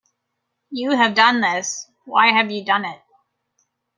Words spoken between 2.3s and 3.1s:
have you done it?